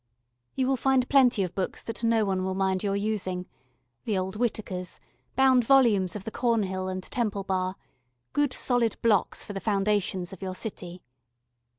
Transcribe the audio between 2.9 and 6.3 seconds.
using the old Whitakers, bound volumes of